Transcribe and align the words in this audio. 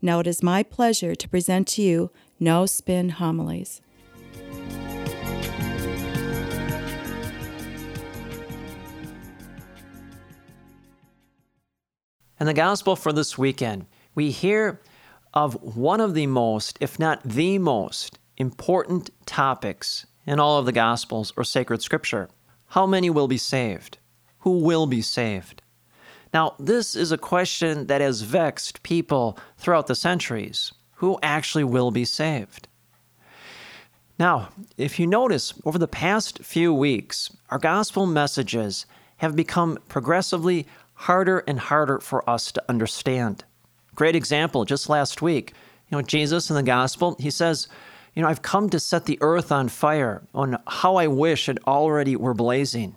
Now 0.00 0.20
it 0.20 0.26
is 0.26 0.42
my 0.42 0.62
pleasure 0.62 1.14
to 1.14 1.28
present 1.28 1.68
to 1.68 1.82
you 1.82 2.10
No 2.40 2.66
Spin 2.66 3.10
Homilies. 3.10 3.80
In 12.40 12.46
the 12.46 12.54
gospel 12.54 12.96
for 12.96 13.12
this 13.12 13.38
weekend, 13.38 13.86
we 14.16 14.32
hear 14.32 14.80
of 15.32 15.54
one 15.62 16.00
of 16.00 16.14
the 16.14 16.26
most, 16.26 16.76
if 16.80 16.98
not 16.98 17.22
the 17.22 17.56
most, 17.58 18.18
important 18.36 19.10
topics 19.26 20.06
in 20.26 20.40
all 20.40 20.58
of 20.58 20.66
the 20.66 20.72
gospels 20.72 21.32
or 21.36 21.44
sacred 21.44 21.82
scripture. 21.82 22.28
How 22.66 22.84
many 22.84 23.10
will 23.10 23.28
be 23.28 23.38
saved? 23.38 23.98
Who 24.40 24.58
will 24.58 24.86
be 24.86 25.02
saved? 25.02 25.61
Now, 26.32 26.54
this 26.58 26.96
is 26.96 27.12
a 27.12 27.18
question 27.18 27.86
that 27.86 28.00
has 28.00 28.22
vexed 28.22 28.82
people 28.82 29.38
throughout 29.58 29.86
the 29.86 29.94
centuries. 29.94 30.72
Who 30.96 31.18
actually 31.22 31.64
will 31.64 31.90
be 31.90 32.04
saved? 32.04 32.68
Now, 34.18 34.50
if 34.76 34.98
you 35.00 35.06
notice, 35.06 35.52
over 35.64 35.78
the 35.78 35.88
past 35.88 36.38
few 36.44 36.72
weeks, 36.72 37.34
our 37.50 37.58
gospel 37.58 38.06
messages 38.06 38.86
have 39.16 39.36
become 39.36 39.78
progressively 39.88 40.66
harder 40.94 41.40
and 41.40 41.58
harder 41.58 41.98
for 41.98 42.28
us 42.28 42.52
to 42.52 42.64
understand. 42.68 43.44
Great 43.94 44.14
example, 44.16 44.64
just 44.64 44.88
last 44.88 45.22
week, 45.22 45.52
you 45.90 45.96
know, 45.96 46.02
Jesus 46.02 46.48
in 46.48 46.56
the 46.56 46.62
gospel, 46.62 47.16
he 47.18 47.30
says, 47.30 47.68
you 48.14 48.22
know, 48.22 48.28
I've 48.28 48.42
come 48.42 48.70
to 48.70 48.80
set 48.80 49.04
the 49.04 49.18
earth 49.20 49.50
on 49.50 49.68
fire, 49.68 50.22
on 50.34 50.58
how 50.66 50.96
I 50.96 51.06
wish 51.06 51.48
it 51.48 51.58
already 51.66 52.14
were 52.16 52.34
blazing. 52.34 52.94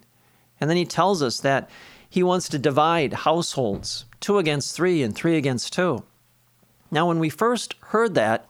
And 0.59 0.69
then 0.69 0.77
he 0.77 0.85
tells 0.85 1.21
us 1.21 1.39
that 1.41 1.69
he 2.09 2.23
wants 2.23 2.49
to 2.49 2.59
divide 2.59 3.13
households, 3.13 4.05
two 4.19 4.37
against 4.37 4.75
three 4.75 5.03
and 5.03 5.15
three 5.15 5.37
against 5.37 5.73
two. 5.73 6.03
Now, 6.91 7.07
when 7.07 7.19
we 7.19 7.29
first 7.29 7.75
heard 7.87 8.15
that, 8.15 8.47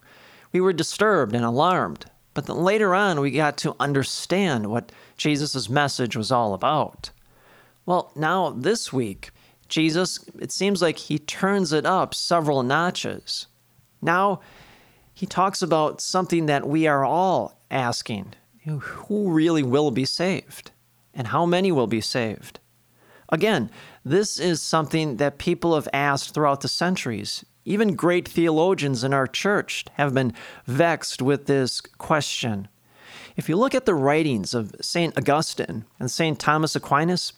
we 0.52 0.62
were 0.62 0.74
disturbed 0.74 1.34
and 1.34 1.44
alarmed. 1.44 2.06
But 2.34 2.48
then 2.48 2.58
later 2.58 2.94
on, 2.94 3.20
we 3.20 3.32
got 3.32 3.58
to 3.60 3.76
understand 3.80 4.68
what 4.68 4.92
Jesus' 5.18 5.70
message 5.70 6.16
was 6.16 6.32
all 6.32 6.54
about. 6.54 7.12
Well, 7.86 8.12
now 8.16 8.50
this 8.50 8.92
week, 8.92 9.32
Jesus, 9.70 10.20
it 10.40 10.52
seems 10.52 10.82
like 10.82 10.98
he 10.98 11.18
turns 11.18 11.72
it 11.72 11.86
up 11.86 12.14
several 12.14 12.62
notches. 12.62 13.48
Now, 14.02 14.42
he 15.14 15.26
talks 15.26 15.62
about 15.62 16.02
something 16.02 16.46
that 16.48 16.68
we 16.68 16.88
are 16.88 17.06
all 17.06 17.58
asking 17.72 18.34
who 18.66 19.32
really 19.32 19.64
will 19.64 19.92
be 19.92 20.06
saved? 20.06 20.72
And 21.14 21.28
how 21.28 21.46
many 21.46 21.72
will 21.72 21.88
be 21.88 22.02
saved? 22.02 22.60
Again, 23.30 23.72
this 24.04 24.40
is 24.40 24.62
something 24.62 25.18
that 25.18 25.38
people 25.38 25.76
have 25.76 25.88
asked 25.94 26.34
throughout 26.34 26.62
the 26.62 26.68
centuries. 26.68 27.44
Even 27.66 27.96
great 27.96 28.28
theologians 28.28 29.04
in 29.04 29.14
our 29.14 29.26
church 29.26 29.86
have 29.94 30.14
been 30.14 30.34
vexed 30.66 31.22
with 31.22 31.48
this 31.48 31.82
question. 31.82 32.68
If 33.36 33.50
you 33.50 33.58
look 33.58 33.74
at 33.74 33.86
the 33.86 33.96
writings 33.96 34.54
of 34.54 34.76
St. 34.82 35.18
Augustine 35.18 35.86
and 36.00 36.10
St. 36.10 36.40
Thomas 36.40 36.76
Aquinas, 36.76 37.34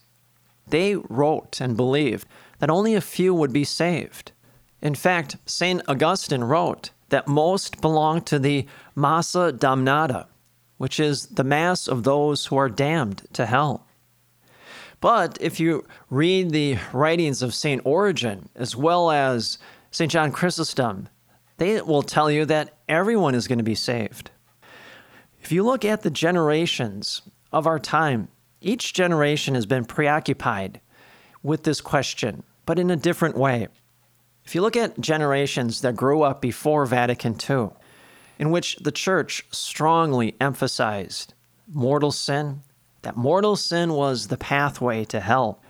they 0.68 0.96
wrote 0.96 1.62
and 1.62 1.78
believed 1.78 2.28
that 2.60 2.70
only 2.70 2.94
a 2.94 3.02
few 3.02 3.34
would 3.34 3.54
be 3.54 3.64
saved. 3.64 4.34
In 4.82 4.96
fact, 4.96 5.38
St. 5.46 5.82
Augustine 5.88 6.44
wrote 6.44 6.92
that 7.10 7.28
most 7.28 7.82
belong 7.82 8.22
to 8.24 8.38
the 8.38 8.68
massa 8.96 9.52
damnata, 9.52 10.28
which 10.78 11.00
is 11.00 11.28
the 11.28 11.44
mass 11.44 11.88
of 11.88 12.04
those 12.04 12.48
who 12.48 12.58
are 12.58 12.70
damned 12.70 13.24
to 13.34 13.46
hell. 13.46 13.87
But 15.00 15.38
if 15.40 15.60
you 15.60 15.86
read 16.10 16.52
the 16.52 16.78
writings 16.92 17.42
of 17.42 17.54
St. 17.54 17.82
Origen 17.86 18.50
as 18.56 18.76
well 18.76 19.12
as 19.12 19.58
St. 19.92 20.12
John 20.12 20.32
Chrysostom, 20.32 21.10
they 21.58 21.82
will 21.82 22.04
tell 22.04 22.32
you 22.32 22.46
that 22.46 22.78
everyone 22.88 23.36
is 23.36 23.48
going 23.48 23.58
to 23.58 23.64
be 23.64 23.76
saved. 23.76 24.32
If 25.42 25.52
you 25.52 25.64
look 25.64 25.86
at 25.86 26.02
the 26.02 26.10
generations 26.10 27.22
of 27.52 27.68
our 27.68 27.80
time, 27.80 28.28
each 28.60 28.94
generation 28.94 29.56
has 29.56 29.66
been 29.66 29.86
preoccupied 29.86 30.82
with 31.44 31.64
this 31.64 31.80
question, 31.80 32.44
but 32.66 32.80
in 32.80 32.90
a 32.90 32.96
different 32.96 33.38
way. 33.38 33.68
If 34.44 34.56
you 34.56 34.62
look 34.62 34.76
at 34.76 35.00
generations 35.00 35.82
that 35.82 35.96
grew 35.96 36.24
up 36.24 36.42
before 36.42 36.86
Vatican 36.86 37.36
II, 37.50 37.70
in 38.40 38.52
which 38.52 38.78
the 38.78 38.92
church 38.92 39.46
strongly 39.52 40.36
emphasized 40.40 41.34
mortal 41.72 42.12
sin, 42.12 42.62
that 43.08 43.16
mortal 43.16 43.56
sin 43.56 43.94
was 43.94 44.28
the 44.28 44.36
pathway 44.36 45.06
to 45.06 45.22
hell. 45.22 45.62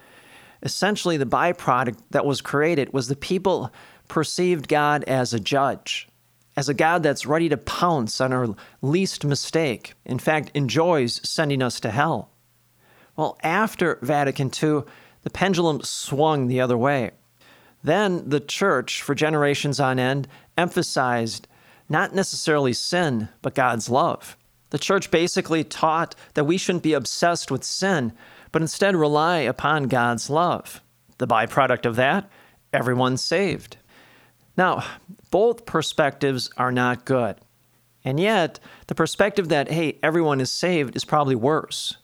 Essentially, 0.63 1.17
the 1.17 1.25
byproduct 1.27 1.99
that 2.09 2.25
was 2.25 2.41
created 2.41 2.91
was 2.93 3.07
the 3.07 3.15
people 3.15 3.71
perceived 4.07 4.67
God 4.67 5.03
as 5.03 5.35
a 5.35 5.39
judge, 5.39 6.09
as 6.55 6.67
a 6.67 6.73
God 6.73 7.03
that's 7.03 7.27
ready 7.27 7.47
to 7.49 7.55
pounce 7.55 8.19
on 8.19 8.33
our 8.33 8.55
least 8.81 9.23
mistake, 9.23 9.93
in 10.03 10.17
fact, 10.17 10.49
enjoys 10.55 11.21
sending 11.23 11.61
us 11.61 11.79
to 11.81 11.91
hell. 11.91 12.31
Well, 13.15 13.37
after 13.43 13.99
Vatican 14.01 14.47
II, 14.47 14.81
the 15.21 15.29
pendulum 15.29 15.81
swung 15.83 16.47
the 16.47 16.59
other 16.59 16.75
way. 16.75 17.11
Then 17.83 18.27
the 18.27 18.39
church, 18.39 19.03
for 19.03 19.13
generations 19.13 19.79
on 19.79 19.99
end, 19.99 20.27
emphasized 20.57 21.47
not 21.87 22.15
necessarily 22.15 22.73
sin, 22.73 23.29
but 23.43 23.53
God's 23.53 23.89
love. 23.89 24.35
The 24.69 24.79
church 24.79 25.11
basically 25.11 25.63
taught 25.63 26.15
that 26.33 26.45
we 26.45 26.57
shouldn't 26.57 26.83
be 26.83 26.93
obsessed 26.93 27.51
with 27.51 27.63
sin, 27.63 28.13
but 28.51 28.61
instead 28.61 28.95
rely 28.95 29.39
upon 29.39 29.87
God's 29.87 30.29
love. 30.29 30.81
The 31.17 31.27
byproduct 31.27 31.85
of 31.85 31.95
that, 31.95 32.29
everyone's 32.73 33.23
saved. 33.23 33.77
Now, 34.57 34.83
both 35.31 35.65
perspectives 35.65 36.49
are 36.57 36.71
not 36.71 37.05
good. 37.05 37.37
And 38.03 38.19
yet, 38.19 38.59
the 38.87 38.95
perspective 38.95 39.49
that, 39.49 39.69
hey, 39.71 39.97
everyone 40.01 40.41
is 40.41 40.51
saved 40.51 40.95
is 40.95 41.05
probably 41.05 41.35
worse. 41.35 41.97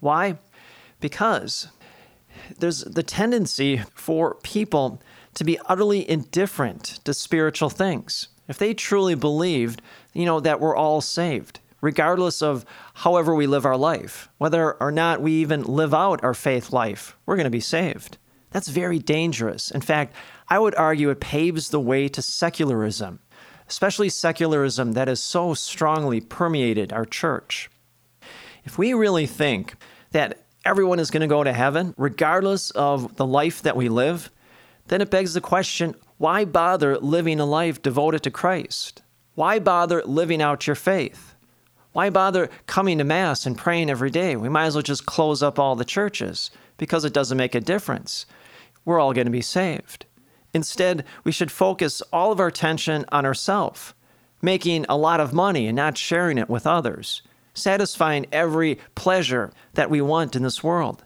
Why? 0.00 0.38
because 1.00 1.68
there's 2.58 2.84
the 2.84 3.02
tendency 3.02 3.78
for 3.94 4.36
people 4.42 5.02
to 5.34 5.44
be 5.44 5.58
utterly 5.66 6.08
indifferent 6.08 7.00
to 7.04 7.14
spiritual 7.14 7.70
things. 7.70 8.28
If 8.48 8.58
they 8.58 8.74
truly 8.74 9.14
believed, 9.14 9.80
you 10.12 10.24
know, 10.24 10.40
that 10.40 10.60
we're 10.60 10.76
all 10.76 11.00
saved, 11.00 11.60
regardless 11.80 12.42
of 12.42 12.64
however 12.94 13.34
we 13.34 13.46
live 13.46 13.64
our 13.64 13.76
life, 13.76 14.28
whether 14.38 14.74
or 14.74 14.90
not 14.90 15.20
we 15.20 15.32
even 15.32 15.62
live 15.62 15.94
out 15.94 16.22
our 16.22 16.34
faith 16.34 16.72
life, 16.72 17.16
we're 17.26 17.36
going 17.36 17.44
to 17.44 17.50
be 17.50 17.60
saved. 17.60 18.18
That's 18.50 18.68
very 18.68 18.98
dangerous. 18.98 19.70
In 19.70 19.80
fact, 19.80 20.14
I 20.48 20.58
would 20.58 20.74
argue 20.74 21.10
it 21.10 21.20
paves 21.20 21.70
the 21.70 21.80
way 21.80 22.08
to 22.08 22.22
secularism, 22.22 23.20
especially 23.68 24.08
secularism 24.08 24.92
that 24.92 25.08
has 25.08 25.22
so 25.22 25.54
strongly 25.54 26.20
permeated 26.20 26.92
our 26.92 27.04
church. 27.04 27.70
If 28.64 28.76
we 28.76 28.92
really 28.92 29.26
think 29.26 29.74
that 30.10 30.44
everyone 30.64 30.98
is 30.98 31.10
going 31.10 31.22
to 31.22 31.26
go 31.26 31.44
to 31.44 31.52
heaven, 31.52 31.94
regardless 31.96 32.70
of 32.72 33.16
the 33.16 33.26
life 33.26 33.62
that 33.62 33.76
we 33.76 33.88
live, 33.88 34.30
then 34.88 35.00
it 35.00 35.10
begs 35.10 35.34
the 35.34 35.40
question 35.40 35.94
why 36.18 36.44
bother 36.44 36.98
living 36.98 37.40
a 37.40 37.46
life 37.46 37.80
devoted 37.80 38.22
to 38.24 38.30
Christ? 38.30 39.02
Why 39.34 39.58
bother 39.58 40.02
living 40.04 40.42
out 40.42 40.66
your 40.66 40.76
faith? 40.76 41.29
Why 41.92 42.10
bother 42.10 42.50
coming 42.66 42.98
to 42.98 43.04
Mass 43.04 43.46
and 43.46 43.58
praying 43.58 43.90
every 43.90 44.10
day? 44.10 44.36
We 44.36 44.48
might 44.48 44.66
as 44.66 44.74
well 44.74 44.82
just 44.82 45.06
close 45.06 45.42
up 45.42 45.58
all 45.58 45.76
the 45.76 45.84
churches 45.84 46.50
because 46.76 47.04
it 47.04 47.12
doesn't 47.12 47.38
make 47.38 47.54
a 47.54 47.60
difference. 47.60 48.26
We're 48.84 49.00
all 49.00 49.12
going 49.12 49.26
to 49.26 49.30
be 49.30 49.42
saved. 49.42 50.06
Instead, 50.54 51.04
we 51.24 51.32
should 51.32 51.52
focus 51.52 52.02
all 52.12 52.32
of 52.32 52.40
our 52.40 52.48
attention 52.48 53.04
on 53.10 53.24
ourselves, 53.26 53.94
making 54.42 54.86
a 54.88 54.96
lot 54.96 55.20
of 55.20 55.32
money 55.32 55.66
and 55.66 55.76
not 55.76 55.98
sharing 55.98 56.38
it 56.38 56.48
with 56.48 56.66
others 56.66 57.22
satisfying 57.54 58.26
every 58.32 58.78
pleasure 58.94 59.52
that 59.74 59.90
we 59.90 60.00
want 60.00 60.36
in 60.36 60.42
this 60.42 60.62
world, 60.62 61.04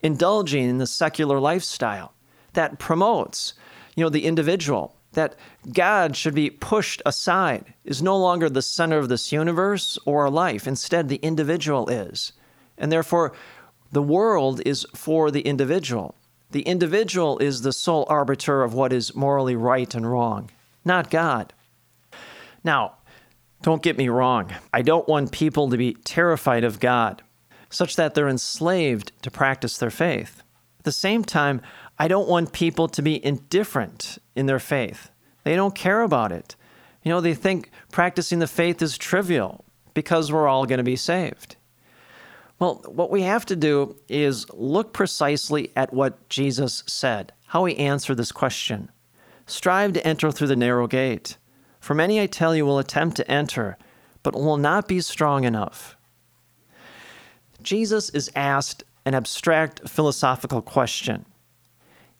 indulging 0.00 0.68
in 0.68 0.78
the 0.78 0.86
secular 0.86 1.40
lifestyle 1.40 2.14
that 2.52 2.78
promotes, 2.78 3.54
you 3.94 4.04
know, 4.04 4.10
the 4.10 4.24
individual, 4.24 4.94
that 5.12 5.34
God 5.72 6.16
should 6.16 6.34
be 6.34 6.50
pushed 6.50 7.02
aside, 7.06 7.74
is 7.84 8.02
no 8.02 8.16
longer 8.16 8.48
the 8.50 8.62
center 8.62 8.98
of 8.98 9.08
this 9.08 9.32
universe 9.32 9.98
or 10.04 10.22
our 10.22 10.30
life. 10.30 10.66
Instead, 10.66 11.08
the 11.08 11.16
individual 11.16 11.88
is. 11.88 12.32
And 12.76 12.92
therefore, 12.92 13.32
the 13.90 14.02
world 14.02 14.60
is 14.66 14.86
for 14.94 15.30
the 15.30 15.40
individual. 15.40 16.14
The 16.50 16.62
individual 16.62 17.38
is 17.38 17.62
the 17.62 17.72
sole 17.72 18.06
arbiter 18.08 18.62
of 18.62 18.74
what 18.74 18.92
is 18.92 19.14
morally 19.14 19.56
right 19.56 19.94
and 19.94 20.10
wrong, 20.10 20.50
not 20.84 21.10
God. 21.10 21.52
Now, 22.64 22.94
don't 23.62 23.82
get 23.82 23.98
me 23.98 24.08
wrong, 24.08 24.54
I 24.72 24.82
don't 24.82 25.08
want 25.08 25.32
people 25.32 25.68
to 25.68 25.76
be 25.76 25.94
terrified 26.04 26.64
of 26.64 26.80
God, 26.80 27.22
such 27.70 27.96
that 27.96 28.14
they're 28.14 28.28
enslaved 28.28 29.12
to 29.22 29.30
practice 29.30 29.78
their 29.78 29.90
faith. 29.90 30.42
At 30.78 30.84
the 30.84 30.92
same 30.92 31.24
time, 31.24 31.60
I 31.98 32.08
don't 32.08 32.28
want 32.28 32.52
people 32.52 32.88
to 32.88 33.02
be 33.02 33.24
indifferent 33.24 34.18
in 34.36 34.46
their 34.46 34.60
faith. 34.60 35.10
They 35.44 35.56
don't 35.56 35.74
care 35.74 36.02
about 36.02 36.32
it. 36.32 36.54
You 37.02 37.10
know, 37.10 37.20
they 37.20 37.34
think 37.34 37.70
practicing 37.90 38.38
the 38.38 38.46
faith 38.46 38.82
is 38.82 38.98
trivial 38.98 39.64
because 39.94 40.30
we're 40.30 40.46
all 40.46 40.66
going 40.66 40.78
to 40.78 40.84
be 40.84 40.96
saved. 40.96 41.56
Well, 42.58 42.82
what 42.86 43.10
we 43.10 43.22
have 43.22 43.46
to 43.46 43.56
do 43.56 43.96
is 44.08 44.46
look 44.52 44.92
precisely 44.92 45.70
at 45.76 45.92
what 45.92 46.28
Jesus 46.28 46.82
said, 46.86 47.32
how 47.46 47.64
he 47.64 47.76
answered 47.78 48.16
this 48.16 48.32
question. 48.32 48.90
Strive 49.46 49.92
to 49.94 50.06
enter 50.06 50.30
through 50.30 50.48
the 50.48 50.56
narrow 50.56 50.86
gate. 50.86 51.36
For 51.80 51.94
many, 51.94 52.20
I 52.20 52.26
tell 52.26 52.54
you, 52.54 52.66
will 52.66 52.78
attempt 52.78 53.16
to 53.16 53.30
enter, 53.30 53.78
but 54.22 54.34
will 54.34 54.56
not 54.56 54.88
be 54.88 55.00
strong 55.00 55.44
enough. 55.44 55.96
Jesus 57.62 58.10
is 58.10 58.30
asked 58.36 58.84
an 59.06 59.14
abstract 59.14 59.88
philosophical 59.88 60.60
question, 60.60 61.24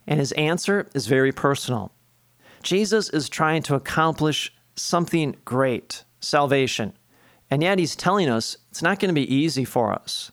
and 0.09 0.19
his 0.19 0.33
answer 0.33 0.89
is 0.93 1.07
very 1.07 1.31
personal. 1.31 1.93
Jesus 2.65 3.09
is 3.11 3.29
trying 3.29 3.63
to 3.63 3.77
accomplish 3.77 4.53
something 4.75 5.37
great 5.45 6.03
salvation, 6.19 6.93
and 7.49 7.63
yet 7.63 7.79
he's 7.79 7.95
telling 7.95 8.29
us 8.29 8.57
it's 8.73 8.83
not 8.83 8.99
going 8.99 9.15
to 9.15 9.21
be 9.21 9.33
easy 9.33 9.65
for 9.65 9.93
us. 9.93 10.33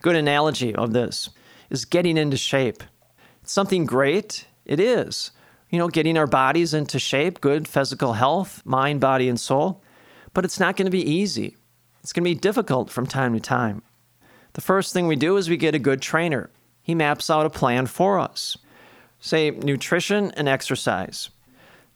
Good 0.00 0.14
analogy 0.14 0.72
of 0.72 0.92
this 0.92 1.30
is 1.68 1.84
getting 1.84 2.16
into 2.16 2.36
shape. 2.36 2.84
It's 3.42 3.52
something 3.52 3.84
great, 3.86 4.46
it 4.64 4.78
is 4.78 5.32
you 5.72 5.78
know, 5.78 5.88
getting 5.88 6.18
our 6.18 6.26
bodies 6.26 6.74
into 6.74 6.98
shape, 6.98 7.40
good 7.40 7.66
physical 7.66 8.12
health, 8.12 8.64
mind, 8.64 9.00
body, 9.00 9.28
and 9.28 9.40
soul. 9.40 9.82
But 10.34 10.44
it's 10.44 10.60
not 10.60 10.76
going 10.76 10.84
to 10.86 10.92
be 10.92 11.10
easy. 11.10 11.56
It's 12.02 12.12
going 12.12 12.24
to 12.24 12.30
be 12.30 12.38
difficult 12.38 12.90
from 12.90 13.06
time 13.06 13.32
to 13.32 13.40
time. 13.40 13.82
The 14.52 14.60
first 14.60 14.92
thing 14.92 15.06
we 15.06 15.16
do 15.16 15.38
is 15.38 15.48
we 15.48 15.56
get 15.56 15.74
a 15.74 15.80
good 15.80 16.02
trainer. 16.02 16.50
He 16.82 16.94
maps 16.94 17.30
out 17.30 17.46
a 17.46 17.50
plan 17.50 17.86
for 17.86 18.18
us, 18.18 18.56
say 19.20 19.50
nutrition 19.50 20.32
and 20.32 20.48
exercise. 20.48 21.30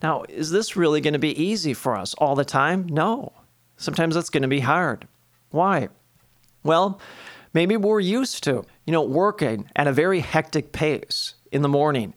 Now, 0.03 0.25
is 0.29 0.51
this 0.51 0.77
really 0.77 1.01
going 1.01 1.15
to 1.15 1.19
be 1.19 1.43
easy 1.43 1.75
for 1.75 1.97
us 1.97 2.15
all 2.15 2.35
the 2.35 2.45
time? 2.45 2.87
No. 2.87 3.33
Sometimes 3.77 4.17
it's 4.17 4.31
going 4.31 4.43
to 4.43 4.49
be 4.49 4.61
hard. 4.61 5.09
Why? 5.51 5.89
Well, 6.63 7.01
maybe 7.53 7.77
we're 7.77 8.01
used 8.01 8.45
to, 8.45 8.65
you 8.85 8.93
know, 8.93 9.03
working 9.03 9.69
at 9.75 9.87
a 9.87 9.93
very 9.93 10.21
hectic 10.21 10.73
pace 10.73 11.35
in 11.51 11.63
the 11.63 11.69
morning 11.69 12.15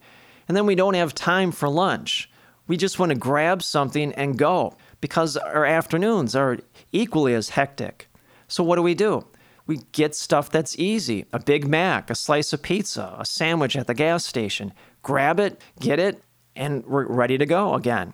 and 0.50 0.57
then 0.57 0.66
we 0.66 0.75
don't 0.75 0.95
have 0.95 1.13
time 1.13 1.51
for 1.51 1.69
lunch. 1.69 2.30
We 2.68 2.75
just 2.75 2.98
want 2.98 3.12
to 3.12 3.18
grab 3.18 3.62
something 3.62 4.12
and 4.13 4.38
go 4.38 4.75
because 5.00 5.38
our 5.38 5.63
afternoons 5.63 6.36
are 6.36 6.57
equally 6.92 7.36
as 7.36 7.50
hectic. 7.50 8.10
So, 8.48 8.63
what 8.63 8.75
do 8.75 8.81
we 8.81 8.95
do? 8.95 9.25
We 9.69 9.81
get 9.92 10.16
stuff 10.16 10.50
that's 10.50 10.80
easy 10.80 11.27
a 11.31 11.38
Big 11.38 11.68
Mac, 11.68 12.10
a 12.10 12.16
slice 12.16 12.54
of 12.54 12.63
pizza, 12.63 13.16
a 13.19 13.24
sandwich 13.24 13.75
at 13.75 13.86
the 13.86 13.94
gas 13.94 14.25
station. 14.25 14.74
Grab 15.04 15.39
it, 15.39 15.62
get 15.80 16.00
it, 16.00 16.24
and 16.56 16.83
we're 16.88 17.06
ready 17.06 17.38
to 17.38 17.45
go 17.45 17.75
again. 17.75 18.13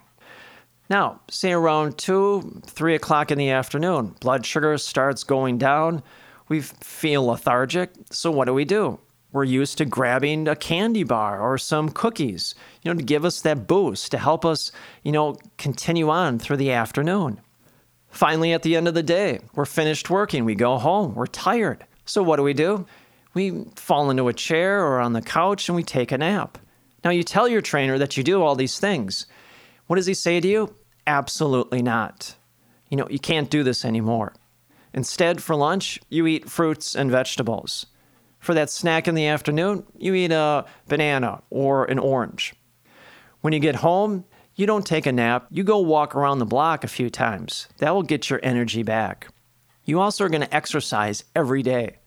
Now, 0.89 1.21
say 1.31 1.53
around 1.53 1.97
2, 1.97 2.63
3 2.65 2.95
o'clock 2.95 3.31
in 3.31 3.37
the 3.37 3.51
afternoon, 3.51 4.15
blood 4.19 4.45
sugar 4.45 4.77
starts 4.77 5.23
going 5.23 5.57
down. 5.57 6.03
We 6.49 6.59
feel 6.59 7.25
lethargic. 7.25 7.89
So, 8.11 8.31
what 8.31 8.45
do 8.47 8.53
we 8.53 8.65
do? 8.65 8.99
we're 9.35 9.43
used 9.43 9.77
to 9.77 9.83
grabbing 9.83 10.47
a 10.47 10.55
candy 10.55 11.03
bar 11.03 11.41
or 11.41 11.57
some 11.57 11.89
cookies, 11.89 12.55
you 12.81 12.89
know, 12.89 12.97
to 12.97 13.03
give 13.03 13.25
us 13.25 13.41
that 13.41 13.67
boost, 13.67 14.11
to 14.11 14.17
help 14.17 14.45
us, 14.45 14.71
you 15.03 15.11
know, 15.11 15.35
continue 15.57 16.09
on 16.09 16.39
through 16.39 16.55
the 16.55 16.71
afternoon. 16.71 17.41
Finally, 18.15 18.53
at 18.53 18.63
the 18.63 18.77
end 18.77 18.87
of 18.87 18.93
the 18.93 19.03
day, 19.03 19.41
we're 19.55 19.65
finished 19.65 20.09
working, 20.09 20.45
we 20.45 20.55
go 20.55 20.77
home, 20.77 21.13
we're 21.15 21.27
tired. 21.27 21.85
So 22.05 22.23
what 22.23 22.37
do 22.37 22.43
we 22.43 22.53
do? 22.53 22.85
We 23.33 23.65
fall 23.75 24.09
into 24.09 24.29
a 24.29 24.33
chair 24.33 24.85
or 24.85 25.01
on 25.01 25.11
the 25.11 25.21
couch 25.21 25.67
and 25.67 25.75
we 25.75 25.83
take 25.83 26.13
a 26.13 26.17
nap. 26.17 26.57
Now, 27.03 27.11
you 27.11 27.23
tell 27.23 27.45
your 27.45 27.61
trainer 27.61 27.97
that 27.97 28.15
you 28.15 28.23
do 28.23 28.41
all 28.41 28.55
these 28.55 28.79
things. 28.79 29.25
What 29.87 29.97
does 29.97 30.05
he 30.05 30.13
say 30.13 30.39
to 30.39 30.47
you? 30.47 30.73
Absolutely 31.05 31.81
not. 31.81 32.35
You 32.89 32.95
know, 32.95 33.07
you 33.09 33.19
can't 33.19 33.49
do 33.49 33.63
this 33.63 33.83
anymore. 33.83 34.33
Instead, 34.93 35.43
for 35.43 35.53
lunch, 35.53 35.99
you 36.07 36.25
eat 36.25 36.49
fruits 36.49 36.95
and 36.95 37.11
vegetables. 37.11 37.85
For 38.39 38.53
that 38.53 38.69
snack 38.69 39.09
in 39.09 39.15
the 39.15 39.27
afternoon, 39.27 39.85
you 39.97 40.13
eat 40.13 40.31
a 40.31 40.63
banana 40.87 41.43
or 41.49 41.83
an 41.83 41.99
orange. 41.99 42.53
When 43.41 43.51
you 43.51 43.59
get 43.59 43.75
home, 43.75 44.23
you 44.55 44.65
don't 44.65 44.85
take 44.85 45.05
a 45.05 45.11
nap, 45.11 45.47
you 45.49 45.63
go 45.63 45.79
walk 45.79 46.15
around 46.15 46.39
the 46.39 46.45
block 46.45 46.83
a 46.83 46.87
few 46.87 47.09
times. 47.09 47.67
That 47.77 47.93
will 47.93 48.03
get 48.03 48.29
your 48.29 48.39
energy 48.41 48.83
back. 48.83 49.27
You 49.83 49.99
also 49.99 50.25
are 50.25 50.29
going 50.29 50.41
to 50.41 50.55
exercise 50.55 51.23
every 51.35 51.61
day. 51.61 51.97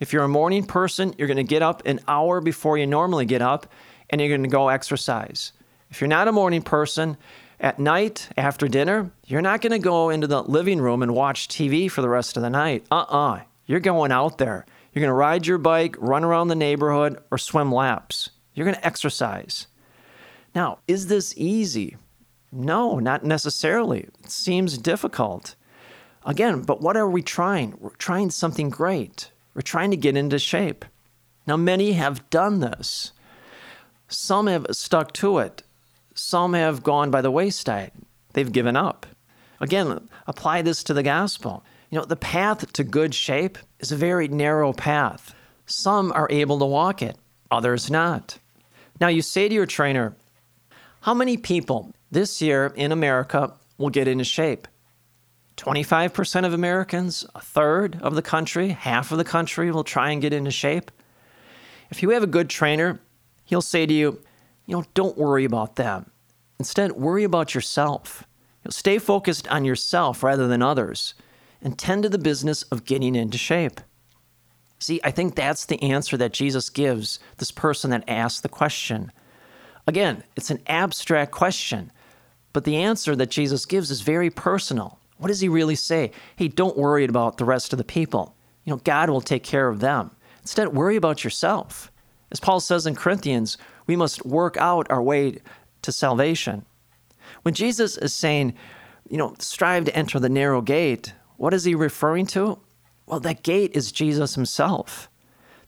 If 0.00 0.12
you're 0.12 0.24
a 0.24 0.28
morning 0.28 0.66
person, 0.66 1.14
you're 1.16 1.28
going 1.28 1.36
to 1.38 1.44
get 1.44 1.62
up 1.62 1.86
an 1.86 2.00
hour 2.06 2.40
before 2.40 2.78
you 2.78 2.86
normally 2.86 3.26
get 3.26 3.42
up 3.42 3.66
and 4.10 4.20
you're 4.20 4.28
going 4.28 4.42
to 4.42 4.48
go 4.48 4.68
exercise. 4.68 5.52
If 5.90 6.00
you're 6.00 6.08
not 6.08 6.28
a 6.28 6.32
morning 6.32 6.62
person, 6.62 7.16
at 7.60 7.78
night 7.78 8.28
after 8.36 8.68
dinner, 8.68 9.10
you're 9.26 9.40
not 9.40 9.62
going 9.62 9.72
to 9.72 9.78
go 9.78 10.10
into 10.10 10.26
the 10.26 10.42
living 10.42 10.80
room 10.80 11.02
and 11.02 11.14
watch 11.14 11.48
TV 11.48 11.90
for 11.90 12.02
the 12.02 12.08
rest 12.08 12.36
of 12.36 12.42
the 12.42 12.50
night. 12.50 12.84
Uh 12.90 12.96
uh-uh. 12.96 13.34
uh. 13.36 13.40
you 13.66 13.76
are 13.76 13.80
going 13.80 14.12
out 14.12 14.38
there. 14.38 14.66
You're 14.92 15.00
going 15.00 15.08
to 15.08 15.14
ride 15.14 15.46
your 15.46 15.58
bike, 15.58 15.96
run 15.98 16.24
around 16.24 16.48
the 16.48 16.54
neighborhood, 16.54 17.18
or 17.30 17.38
swim 17.38 17.72
laps. 17.72 18.30
You're 18.54 18.66
going 18.66 18.76
to 18.76 18.86
exercise. 18.86 19.66
Now, 20.54 20.78
is 20.86 21.08
this 21.08 21.34
easy? 21.36 21.96
No, 22.52 22.98
not 22.98 23.24
necessarily. 23.24 24.00
It 24.22 24.30
seems 24.30 24.78
difficult. 24.78 25.56
Again, 26.24 26.62
but 26.62 26.80
what 26.80 26.96
are 26.96 27.08
we 27.08 27.22
trying? 27.22 27.74
We're 27.78 27.90
trying 27.90 28.30
something 28.30 28.70
great. 28.70 29.30
We're 29.54 29.62
trying 29.62 29.90
to 29.90 29.96
get 29.96 30.16
into 30.16 30.38
shape. 30.38 30.84
Now, 31.46 31.56
many 31.56 31.92
have 31.92 32.28
done 32.30 32.60
this. 32.60 33.12
Some 34.08 34.46
have 34.46 34.66
stuck 34.70 35.12
to 35.14 35.38
it. 35.38 35.62
Some 36.14 36.54
have 36.54 36.82
gone 36.82 37.10
by 37.10 37.20
the 37.20 37.30
wayside. 37.30 37.92
They've 38.32 38.50
given 38.50 38.76
up. 38.76 39.06
Again, 39.60 40.08
apply 40.26 40.62
this 40.62 40.84
to 40.84 40.94
the 40.94 41.02
gospel. 41.02 41.64
You 41.90 41.98
know, 41.98 42.04
the 42.04 42.16
path 42.16 42.72
to 42.72 42.84
good 42.84 43.14
shape 43.14 43.58
is 43.80 43.92
a 43.92 43.96
very 43.96 44.28
narrow 44.28 44.72
path. 44.72 45.34
Some 45.66 46.12
are 46.12 46.28
able 46.30 46.58
to 46.58 46.64
walk 46.64 47.02
it, 47.02 47.16
others 47.50 47.90
not. 47.90 48.38
Now, 49.00 49.08
you 49.08 49.22
say 49.22 49.48
to 49.48 49.54
your 49.54 49.66
trainer, 49.66 50.14
How 51.04 51.12
many 51.12 51.36
people 51.36 51.92
this 52.10 52.40
year 52.40 52.72
in 52.76 52.90
America 52.90 53.52
will 53.76 53.90
get 53.90 54.08
into 54.08 54.24
shape? 54.24 54.66
25% 55.58 56.46
of 56.46 56.54
Americans, 56.54 57.26
a 57.34 57.42
third 57.42 58.00
of 58.00 58.14
the 58.14 58.22
country, 58.22 58.68
half 58.70 59.12
of 59.12 59.18
the 59.18 59.24
country 59.24 59.70
will 59.70 59.84
try 59.84 60.12
and 60.12 60.22
get 60.22 60.32
into 60.32 60.50
shape. 60.50 60.90
If 61.90 62.02
you 62.02 62.08
have 62.08 62.22
a 62.22 62.26
good 62.26 62.48
trainer, 62.48 63.00
he'll 63.44 63.60
say 63.60 63.84
to 63.84 63.92
you, 63.92 64.18
you 64.64 64.76
know, 64.76 64.84
don't 64.94 65.18
worry 65.18 65.44
about 65.44 65.76
them. 65.76 66.10
Instead, 66.58 66.92
worry 66.92 67.24
about 67.24 67.54
yourself. 67.54 68.24
You'll 68.64 68.72
stay 68.72 68.96
focused 68.96 69.46
on 69.48 69.66
yourself 69.66 70.22
rather 70.22 70.48
than 70.48 70.62
others 70.62 71.12
and 71.60 71.78
tend 71.78 72.04
to 72.04 72.08
the 72.08 72.16
business 72.16 72.62
of 72.62 72.86
getting 72.86 73.14
into 73.14 73.36
shape. 73.36 73.82
See, 74.78 75.02
I 75.04 75.10
think 75.10 75.34
that's 75.34 75.66
the 75.66 75.82
answer 75.82 76.16
that 76.16 76.32
Jesus 76.32 76.70
gives 76.70 77.18
this 77.36 77.50
person 77.50 77.90
that 77.90 78.08
asked 78.08 78.42
the 78.42 78.48
question. 78.48 79.12
Again, 79.86 80.24
it's 80.36 80.50
an 80.50 80.62
abstract 80.66 81.32
question, 81.32 81.92
but 82.52 82.64
the 82.64 82.76
answer 82.76 83.14
that 83.16 83.30
Jesus 83.30 83.66
gives 83.66 83.90
is 83.90 84.00
very 84.00 84.30
personal. 84.30 84.98
What 85.18 85.28
does 85.28 85.40
he 85.40 85.48
really 85.48 85.74
say? 85.74 86.10
Hey, 86.36 86.48
don't 86.48 86.76
worry 86.76 87.04
about 87.04 87.36
the 87.36 87.44
rest 87.44 87.72
of 87.72 87.78
the 87.78 87.84
people. 87.84 88.34
You 88.64 88.72
know, 88.72 88.80
God 88.84 89.10
will 89.10 89.20
take 89.20 89.42
care 89.42 89.68
of 89.68 89.80
them. 89.80 90.10
Instead, 90.40 90.68
worry 90.68 90.96
about 90.96 91.24
yourself. 91.24 91.90
As 92.30 92.40
Paul 92.40 92.60
says 92.60 92.86
in 92.86 92.94
Corinthians, 92.94 93.58
we 93.86 93.96
must 93.96 94.24
work 94.24 94.56
out 94.56 94.90
our 94.90 95.02
way 95.02 95.38
to 95.82 95.92
salvation. 95.92 96.64
When 97.42 97.54
Jesus 97.54 97.96
is 97.98 98.12
saying, 98.12 98.54
you 99.08 99.18
know, 99.18 99.34
strive 99.38 99.84
to 99.84 99.96
enter 99.96 100.18
the 100.18 100.28
narrow 100.28 100.62
gate, 100.62 101.12
what 101.36 101.54
is 101.54 101.64
he 101.64 101.74
referring 101.74 102.26
to? 102.26 102.58
Well, 103.06 103.20
that 103.20 103.42
gate 103.42 103.72
is 103.74 103.92
Jesus 103.92 104.34
himself. 104.34 105.10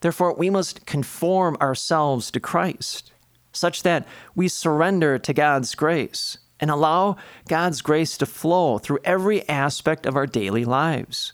Therefore, 0.01 0.33
we 0.33 0.49
must 0.49 0.85
conform 0.85 1.57
ourselves 1.61 2.31
to 2.31 2.39
Christ, 2.39 3.11
such 3.57 3.83
that 3.83 4.07
we 4.35 4.47
surrender 4.47 5.17
to 5.19 5.33
God's 5.33 5.75
grace 5.75 6.37
and 6.59 6.71
allow 6.71 7.17
God's 7.47 7.81
grace 7.81 8.17
to 8.17 8.25
flow 8.25 8.77
through 8.77 8.99
every 9.03 9.47
aspect 9.49 10.05
of 10.05 10.15
our 10.15 10.25
daily 10.25 10.65
lives. 10.65 11.33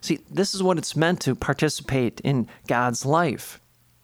See, 0.00 0.20
this 0.30 0.54
is 0.54 0.62
what 0.62 0.78
it's 0.78 0.96
meant 0.96 1.20
to 1.22 1.34
participate 1.34 2.20
in 2.20 2.48
God's 2.66 3.04
life. 3.06 3.60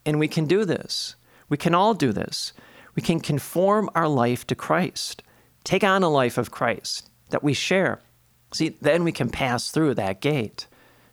And 0.06 0.18
we 0.18 0.28
can 0.28 0.46
do 0.46 0.64
this. 0.64 1.16
We 1.48 1.56
can 1.56 1.74
all 1.74 1.94
do 1.94 2.12
this. 2.12 2.52
We 2.94 3.02
can 3.02 3.20
conform 3.20 3.90
our 3.94 4.08
life 4.08 4.46
to 4.48 4.54
Christ, 4.54 5.22
take 5.64 5.84
on 5.84 6.02
a 6.02 6.08
life 6.08 6.38
of 6.38 6.50
Christ 6.50 7.10
that 7.30 7.42
we 7.42 7.52
share 7.52 8.00
See, 8.52 8.70
then 8.80 9.04
we 9.04 9.12
can 9.12 9.30
pass 9.30 9.70
through 9.70 9.94
that 9.94 10.20
gate. 10.20 10.66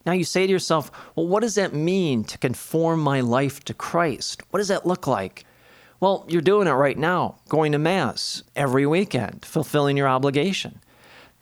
Now 0.06 0.14
you 0.14 0.24
say 0.24 0.48
to 0.48 0.52
yourself, 0.52 0.92
well, 1.16 1.28
what 1.28 1.42
does 1.42 1.56
that 1.56 1.74
mean 1.74 2.24
to 2.26 2.38
conform 2.38 3.02
my 3.02 3.22
life 3.22 3.64
to 3.66 3.74
Christ? 3.74 4.42
What 4.50 4.60
does 4.60 4.70
that 4.70 4.88
look 4.88 5.06
like? 5.06 5.46
Well, 6.00 6.26
you're 6.28 6.44
doing 6.44 6.68
it 6.68 6.72
right 6.74 6.98
now, 6.98 7.38
going 7.50 7.72
to 7.72 7.80
Mass 7.80 8.44
every 8.56 8.86
weekend, 8.86 9.44
fulfilling 9.44 9.98
your 9.98 10.08
obligation. 10.08 10.80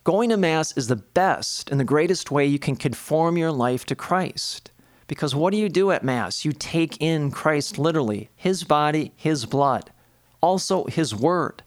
Going 0.05 0.29
to 0.29 0.37
Mass 0.37 0.71
is 0.77 0.87
the 0.87 0.95
best 0.95 1.69
and 1.69 1.77
the 1.77 1.83
greatest 1.83 2.31
way 2.31 2.45
you 2.45 2.57
can 2.57 2.77
conform 2.77 3.37
your 3.37 3.51
life 3.51 3.85
to 3.87 3.95
Christ. 3.95 4.71
Because 5.07 5.35
what 5.35 5.51
do 5.51 5.57
you 5.57 5.67
do 5.67 5.91
at 5.91 6.05
Mass? 6.05 6.45
You 6.45 6.53
take 6.53 7.01
in 7.01 7.31
Christ 7.31 7.77
literally, 7.77 8.29
His 8.35 8.63
body, 8.63 9.11
His 9.17 9.45
blood, 9.45 9.91
also 10.39 10.85
His 10.85 11.13
word. 11.13 11.61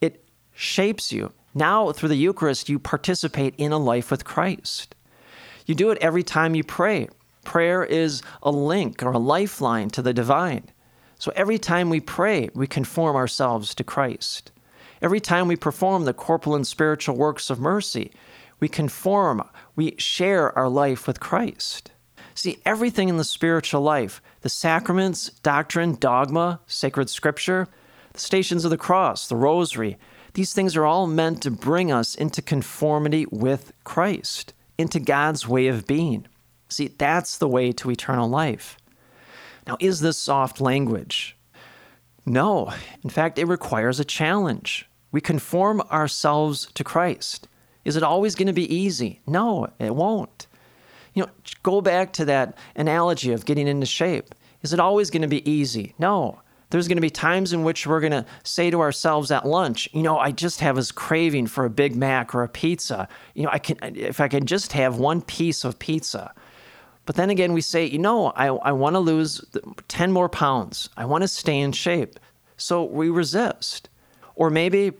It 0.00 0.24
shapes 0.54 1.12
you. 1.12 1.34
Now, 1.54 1.92
through 1.92 2.08
the 2.08 2.16
Eucharist, 2.16 2.70
you 2.70 2.78
participate 2.78 3.54
in 3.58 3.72
a 3.72 3.78
life 3.78 4.10
with 4.10 4.24
Christ. 4.24 4.94
You 5.66 5.74
do 5.74 5.90
it 5.90 5.98
every 6.00 6.22
time 6.22 6.54
you 6.54 6.64
pray. 6.64 7.08
Prayer 7.44 7.84
is 7.84 8.22
a 8.42 8.50
link 8.50 9.02
or 9.02 9.12
a 9.12 9.18
lifeline 9.18 9.90
to 9.90 10.00
the 10.02 10.14
divine. 10.14 10.70
So 11.20 11.30
every 11.36 11.58
time 11.58 11.90
we 11.90 12.00
pray, 12.00 12.48
we 12.54 12.66
conform 12.66 13.14
ourselves 13.14 13.74
to 13.74 13.84
Christ. 13.84 14.52
Every 15.02 15.20
time 15.20 15.48
we 15.48 15.54
perform 15.54 16.06
the 16.06 16.14
corporal 16.14 16.56
and 16.56 16.66
spiritual 16.66 17.14
works 17.14 17.50
of 17.50 17.60
mercy, 17.60 18.10
we 18.58 18.68
conform, 18.68 19.46
we 19.76 19.94
share 19.98 20.58
our 20.58 20.70
life 20.70 21.06
with 21.06 21.20
Christ. 21.20 21.92
See, 22.34 22.56
everything 22.64 23.10
in 23.10 23.18
the 23.18 23.24
spiritual 23.24 23.82
life, 23.82 24.22
the 24.40 24.48
sacraments, 24.48 25.28
doctrine, 25.42 25.94
dogma, 25.96 26.60
sacred 26.66 27.10
scripture, 27.10 27.68
the 28.14 28.20
stations 28.20 28.64
of 28.64 28.70
the 28.70 28.78
cross, 28.78 29.28
the 29.28 29.36
rosary, 29.36 29.98
these 30.32 30.54
things 30.54 30.74
are 30.74 30.86
all 30.86 31.06
meant 31.06 31.42
to 31.42 31.50
bring 31.50 31.92
us 31.92 32.14
into 32.14 32.40
conformity 32.40 33.26
with 33.30 33.74
Christ, 33.84 34.54
into 34.78 34.98
God's 34.98 35.46
way 35.46 35.66
of 35.66 35.86
being. 35.86 36.26
See, 36.70 36.88
that's 36.88 37.36
the 37.36 37.48
way 37.48 37.72
to 37.72 37.90
eternal 37.90 38.28
life. 38.28 38.78
Now, 39.70 39.76
is 39.78 40.00
this 40.00 40.18
soft 40.18 40.60
language? 40.60 41.36
No. 42.26 42.72
In 43.04 43.10
fact, 43.10 43.38
it 43.38 43.44
requires 43.44 44.00
a 44.00 44.04
challenge. 44.04 44.90
We 45.12 45.20
conform 45.20 45.80
ourselves 45.82 46.66
to 46.74 46.82
Christ. 46.82 47.46
Is 47.84 47.94
it 47.94 48.02
always 48.02 48.34
going 48.34 48.48
to 48.48 48.52
be 48.52 48.74
easy? 48.74 49.20
No, 49.28 49.68
it 49.78 49.94
won't. 49.94 50.48
You 51.14 51.22
know, 51.22 51.30
go 51.62 51.80
back 51.80 52.12
to 52.14 52.24
that 52.24 52.58
analogy 52.74 53.30
of 53.30 53.44
getting 53.44 53.68
into 53.68 53.86
shape. 53.86 54.34
Is 54.62 54.72
it 54.72 54.80
always 54.80 55.08
going 55.08 55.22
to 55.22 55.28
be 55.28 55.48
easy? 55.48 55.94
No. 56.00 56.40
There's 56.70 56.88
going 56.88 56.96
to 56.96 57.00
be 57.00 57.08
times 57.08 57.52
in 57.52 57.62
which 57.62 57.86
we're 57.86 58.00
going 58.00 58.10
to 58.10 58.26
say 58.42 58.72
to 58.72 58.80
ourselves 58.80 59.30
at 59.30 59.46
lunch, 59.46 59.88
you 59.92 60.02
know, 60.02 60.18
I 60.18 60.32
just 60.32 60.58
have 60.62 60.74
this 60.74 60.90
craving 60.90 61.46
for 61.46 61.64
a 61.64 61.70
Big 61.70 61.94
Mac 61.94 62.34
or 62.34 62.42
a 62.42 62.48
pizza. 62.48 63.06
You 63.34 63.44
know, 63.44 63.50
I 63.52 63.60
can 63.60 63.78
if 63.94 64.18
I 64.18 64.26
can 64.26 64.46
just 64.46 64.72
have 64.72 64.98
one 64.98 65.22
piece 65.22 65.62
of 65.62 65.78
pizza. 65.78 66.34
But 67.10 67.16
then 67.16 67.30
again, 67.30 67.52
we 67.54 67.60
say, 67.60 67.86
you 67.86 67.98
know, 67.98 68.28
I, 68.36 68.46
I 68.46 68.70
want 68.70 68.94
to 68.94 69.00
lose 69.00 69.44
10 69.88 70.12
more 70.12 70.28
pounds. 70.28 70.88
I 70.96 71.06
want 71.06 71.22
to 71.22 71.26
stay 71.26 71.58
in 71.58 71.72
shape. 71.72 72.20
So 72.56 72.84
we 72.84 73.10
resist. 73.10 73.88
Or 74.36 74.48
maybe 74.48 74.92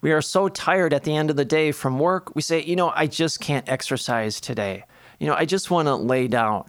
we 0.00 0.12
are 0.12 0.22
so 0.22 0.48
tired 0.48 0.94
at 0.94 1.04
the 1.04 1.14
end 1.14 1.28
of 1.28 1.36
the 1.36 1.44
day 1.44 1.70
from 1.70 1.98
work, 1.98 2.34
we 2.34 2.40
say, 2.40 2.62
you 2.62 2.76
know, 2.76 2.94
I 2.94 3.06
just 3.08 3.40
can't 3.40 3.68
exercise 3.68 4.40
today. 4.40 4.84
You 5.18 5.26
know, 5.26 5.34
I 5.34 5.44
just 5.44 5.70
want 5.70 5.86
to 5.86 5.96
lay 5.96 6.28
down. 6.28 6.64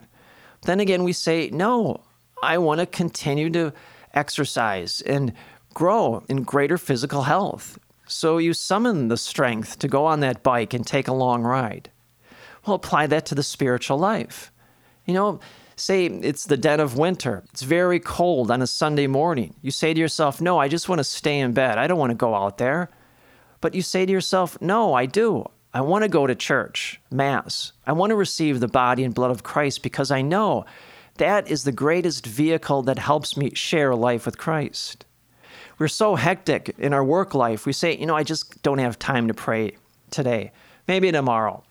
Then 0.63 0.81
again, 0.81 1.05
we 1.05 1.13
say, 1.13 1.49
no, 1.53 2.01
I 2.43 2.57
want 2.57 2.81
to 2.81 2.85
continue 2.85 3.49
to 3.51 3.71
exercise 4.13 4.99
and 4.99 5.31
grow 5.73 6.25
in 6.27 6.43
greater 6.43 6.77
physical 6.77 7.21
health. 7.21 7.79
So 8.07 8.39
you 8.39 8.53
summon 8.53 9.07
the 9.07 9.15
strength 9.15 9.79
to 9.79 9.87
go 9.87 10.05
on 10.05 10.19
that 10.19 10.43
bike 10.43 10.73
and 10.73 10.85
take 10.85 11.07
a 11.07 11.13
long 11.13 11.43
ride. 11.43 11.91
Well, 12.67 12.75
apply 12.75 13.07
that 13.07 13.25
to 13.27 13.35
the 13.35 13.41
spiritual 13.41 13.97
life. 13.97 14.51
You 15.05 15.13
know, 15.13 15.39
say 15.75 16.05
it's 16.05 16.45
the 16.45 16.57
dead 16.57 16.79
of 16.79 16.97
winter, 16.97 17.43
it's 17.51 17.61
very 17.61 17.99
cold 17.99 18.51
on 18.51 18.61
a 18.61 18.67
Sunday 18.67 19.07
morning. 19.07 19.55
You 19.61 19.71
say 19.71 19.93
to 19.93 19.99
yourself, 19.99 20.41
No, 20.41 20.57
I 20.57 20.67
just 20.67 20.89
want 20.89 20.99
to 20.99 21.03
stay 21.03 21.39
in 21.39 21.53
bed. 21.53 21.77
I 21.77 21.87
don't 21.87 21.99
want 21.99 22.11
to 22.11 22.15
go 22.15 22.35
out 22.35 22.57
there. 22.57 22.89
But 23.61 23.73
you 23.73 23.81
say 23.81 24.05
to 24.05 24.11
yourself, 24.11 24.59
No, 24.61 24.93
I 24.93 25.05
do. 25.05 25.49
I 25.73 25.81
want 25.81 26.03
to 26.03 26.09
go 26.09 26.25
to 26.25 26.35
church, 26.35 27.01
Mass. 27.11 27.73
I 27.85 27.91
want 27.91 28.11
to 28.11 28.15
receive 28.15 28.61
the 28.61 28.67
body 28.69 29.03
and 29.03 29.13
blood 29.13 29.31
of 29.31 29.43
Christ 29.43 29.83
because 29.83 30.09
I 30.09 30.21
know 30.21 30.65
that 31.17 31.49
is 31.49 31.65
the 31.65 31.73
greatest 31.73 32.25
vehicle 32.25 32.81
that 32.83 32.97
helps 32.97 33.35
me 33.35 33.53
share 33.55 33.93
life 33.93 34.25
with 34.25 34.37
Christ. 34.37 35.03
We're 35.77 35.89
so 35.89 36.15
hectic 36.15 36.73
in 36.77 36.93
our 36.93 37.03
work 37.03 37.33
life, 37.33 37.65
we 37.65 37.73
say, 37.73 37.97
You 37.97 38.05
know, 38.05 38.15
I 38.15 38.23
just 38.23 38.63
don't 38.63 38.77
have 38.77 38.97
time 38.97 39.27
to 39.27 39.33
pray 39.33 39.75
today, 40.11 40.53
maybe 40.87 41.11
tomorrow. 41.11 41.64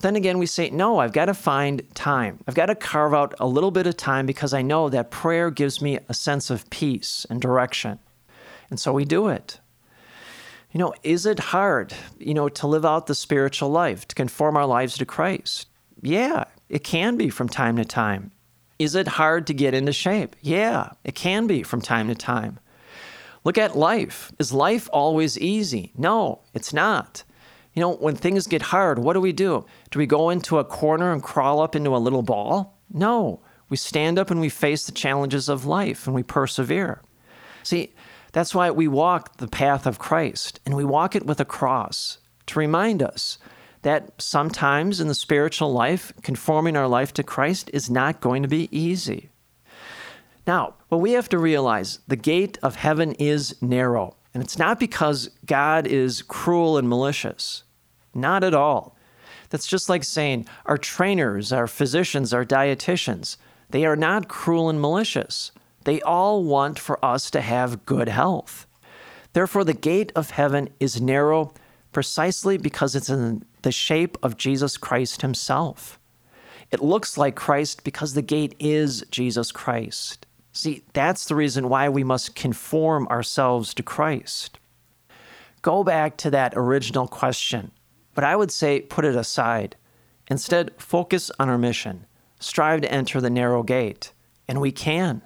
Then 0.00 0.16
again, 0.16 0.38
we 0.38 0.46
say, 0.46 0.70
no, 0.70 0.98
I've 0.98 1.12
got 1.12 1.26
to 1.26 1.34
find 1.34 1.82
time. 1.94 2.38
I've 2.46 2.54
got 2.54 2.66
to 2.66 2.74
carve 2.74 3.14
out 3.14 3.34
a 3.40 3.46
little 3.46 3.70
bit 3.70 3.86
of 3.86 3.96
time 3.96 4.26
because 4.26 4.52
I 4.52 4.62
know 4.62 4.88
that 4.90 5.10
prayer 5.10 5.50
gives 5.50 5.80
me 5.80 5.98
a 6.08 6.14
sense 6.14 6.50
of 6.50 6.68
peace 6.68 7.26
and 7.30 7.40
direction. 7.40 7.98
And 8.68 8.78
so 8.78 8.92
we 8.92 9.04
do 9.04 9.28
it. 9.28 9.58
You 10.72 10.80
know, 10.80 10.92
is 11.02 11.24
it 11.24 11.38
hard, 11.38 11.94
you 12.18 12.34
know, 12.34 12.50
to 12.50 12.66
live 12.66 12.84
out 12.84 13.06
the 13.06 13.14
spiritual 13.14 13.70
life, 13.70 14.06
to 14.08 14.14
conform 14.14 14.56
our 14.56 14.66
lives 14.66 14.98
to 14.98 15.06
Christ? 15.06 15.68
Yeah, 16.02 16.44
it 16.68 16.84
can 16.84 17.16
be 17.16 17.30
from 17.30 17.48
time 17.48 17.76
to 17.76 17.84
time. 17.84 18.32
Is 18.78 18.94
it 18.94 19.08
hard 19.08 19.46
to 19.46 19.54
get 19.54 19.72
into 19.72 19.92
shape? 19.92 20.36
Yeah, 20.42 20.90
it 21.02 21.14
can 21.14 21.46
be 21.46 21.62
from 21.62 21.80
time 21.80 22.08
to 22.08 22.14
time. 22.14 22.58
Look 23.44 23.56
at 23.56 23.76
life. 23.76 24.32
Is 24.38 24.52
life 24.52 24.90
always 24.92 25.38
easy? 25.38 25.92
No, 25.96 26.40
it's 26.52 26.74
not. 26.74 27.22
You 27.76 27.82
know, 27.82 27.92
when 27.92 28.16
things 28.16 28.46
get 28.46 28.62
hard, 28.62 28.98
what 28.98 29.12
do 29.12 29.20
we 29.20 29.32
do? 29.32 29.66
Do 29.90 29.98
we 29.98 30.06
go 30.06 30.30
into 30.30 30.58
a 30.58 30.64
corner 30.64 31.12
and 31.12 31.22
crawl 31.22 31.60
up 31.60 31.76
into 31.76 31.94
a 31.94 31.98
little 31.98 32.22
ball? 32.22 32.80
No. 32.90 33.42
We 33.68 33.76
stand 33.76 34.18
up 34.18 34.30
and 34.30 34.40
we 34.40 34.48
face 34.48 34.86
the 34.86 34.92
challenges 34.92 35.50
of 35.50 35.66
life 35.66 36.06
and 36.06 36.14
we 36.14 36.22
persevere. 36.22 37.02
See, 37.62 37.92
that's 38.32 38.54
why 38.54 38.70
we 38.70 38.88
walk 38.88 39.36
the 39.36 39.46
path 39.46 39.86
of 39.86 39.98
Christ 39.98 40.58
and 40.64 40.74
we 40.74 40.86
walk 40.86 41.14
it 41.14 41.26
with 41.26 41.38
a 41.38 41.44
cross 41.44 42.16
to 42.46 42.58
remind 42.58 43.02
us 43.02 43.38
that 43.82 44.10
sometimes 44.20 44.98
in 44.98 45.08
the 45.08 45.14
spiritual 45.14 45.70
life, 45.70 46.14
conforming 46.22 46.76
our 46.76 46.88
life 46.88 47.12
to 47.12 47.22
Christ 47.22 47.70
is 47.74 47.90
not 47.90 48.22
going 48.22 48.42
to 48.42 48.48
be 48.48 48.74
easy. 48.76 49.28
Now, 50.46 50.74
what 50.88 51.02
we 51.02 51.12
have 51.12 51.28
to 51.28 51.38
realize 51.38 51.98
the 52.08 52.16
gate 52.16 52.58
of 52.62 52.76
heaven 52.76 53.12
is 53.12 53.60
narrow, 53.60 54.16
and 54.32 54.42
it's 54.42 54.58
not 54.58 54.80
because 54.80 55.28
God 55.44 55.86
is 55.86 56.22
cruel 56.22 56.78
and 56.78 56.88
malicious. 56.88 57.64
Not 58.16 58.42
at 58.42 58.54
all. 58.54 58.96
That's 59.50 59.66
just 59.66 59.88
like 59.88 60.02
saying 60.02 60.46
our 60.64 60.78
trainers, 60.78 61.52
our 61.52 61.66
physicians, 61.66 62.32
our 62.32 62.44
dietitians, 62.44 63.36
they 63.70 63.84
are 63.84 63.96
not 63.96 64.28
cruel 64.28 64.68
and 64.68 64.80
malicious. 64.80 65.52
They 65.84 66.00
all 66.00 66.42
want 66.42 66.78
for 66.78 67.04
us 67.04 67.30
to 67.32 67.40
have 67.40 67.86
good 67.86 68.08
health. 68.08 68.66
Therefore, 69.34 69.64
the 69.64 69.74
gate 69.74 70.12
of 70.16 70.30
heaven 70.30 70.70
is 70.80 71.00
narrow 71.00 71.52
precisely 71.92 72.56
because 72.58 72.96
it's 72.96 73.10
in 73.10 73.44
the 73.62 73.72
shape 73.72 74.16
of 74.22 74.36
Jesus 74.36 74.76
Christ 74.76 75.22
himself. 75.22 75.98
It 76.70 76.82
looks 76.82 77.16
like 77.16 77.36
Christ 77.36 77.84
because 77.84 78.14
the 78.14 78.22
gate 78.22 78.54
is 78.58 79.04
Jesus 79.10 79.52
Christ. 79.52 80.26
See, 80.52 80.82
that's 80.94 81.26
the 81.26 81.34
reason 81.34 81.68
why 81.68 81.88
we 81.88 82.02
must 82.02 82.34
conform 82.34 83.06
ourselves 83.08 83.74
to 83.74 83.82
Christ. 83.82 84.58
Go 85.62 85.84
back 85.84 86.16
to 86.18 86.30
that 86.30 86.54
original 86.56 87.06
question 87.06 87.72
but 88.16 88.24
I 88.24 88.34
would 88.34 88.50
say 88.50 88.80
put 88.80 89.04
it 89.04 89.14
aside. 89.14 89.76
Instead, 90.28 90.72
focus 90.78 91.30
on 91.38 91.48
our 91.48 91.58
mission. 91.58 92.06
Strive 92.40 92.80
to 92.80 92.90
enter 92.90 93.20
the 93.20 93.30
narrow 93.30 93.62
gate. 93.62 94.12
And 94.48 94.60
we 94.60 94.72
can. 94.72 95.22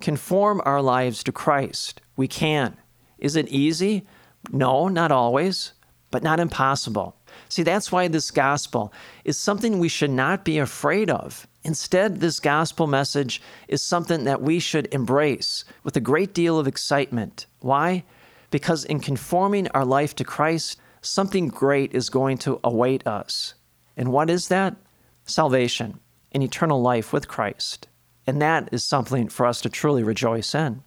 Conform 0.00 0.60
our 0.64 0.82
lives 0.82 1.22
to 1.24 1.32
Christ. 1.32 2.00
We 2.16 2.26
can. 2.26 2.78
Is 3.18 3.36
it 3.36 3.48
easy? 3.48 4.06
No, 4.50 4.88
not 4.88 5.12
always, 5.12 5.72
but 6.10 6.22
not 6.22 6.40
impossible. 6.40 7.16
See, 7.50 7.62
that's 7.62 7.92
why 7.92 8.08
this 8.08 8.30
gospel 8.30 8.92
is 9.24 9.38
something 9.38 9.78
we 9.78 9.88
should 9.88 10.10
not 10.10 10.44
be 10.44 10.58
afraid 10.58 11.10
of. 11.10 11.46
Instead, 11.64 12.20
this 12.20 12.40
gospel 12.40 12.86
message 12.86 13.42
is 13.68 13.82
something 13.82 14.24
that 14.24 14.40
we 14.40 14.58
should 14.58 14.92
embrace 14.92 15.64
with 15.82 15.96
a 15.96 16.00
great 16.00 16.32
deal 16.32 16.58
of 16.58 16.66
excitement. 16.66 17.44
Why? 17.60 18.04
Because 18.50 18.84
in 18.84 19.00
conforming 19.00 19.68
our 19.68 19.84
life 19.84 20.14
to 20.16 20.24
Christ, 20.24 20.78
something 21.08 21.48
great 21.48 21.94
is 21.94 22.10
going 22.10 22.38
to 22.38 22.60
await 22.62 23.06
us. 23.06 23.54
And 23.96 24.12
what 24.12 24.30
is 24.30 24.48
that? 24.48 24.76
Salvation 25.24 26.00
and 26.32 26.42
eternal 26.42 26.80
life 26.82 27.12
with 27.12 27.28
Christ. 27.28 27.88
And 28.26 28.42
that 28.42 28.68
is 28.72 28.84
something 28.84 29.28
for 29.28 29.46
us 29.46 29.60
to 29.62 29.68
truly 29.68 30.02
rejoice 30.02 30.54
in. 30.54 30.82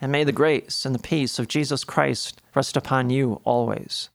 And 0.00 0.12
may 0.12 0.24
the 0.24 0.32
grace 0.32 0.84
and 0.84 0.94
the 0.94 1.00
peace 1.00 1.38
of 1.38 1.48
Jesus 1.48 1.84
Christ 1.84 2.42
rest 2.54 2.76
upon 2.76 3.10
you 3.10 3.40
always. 3.44 4.10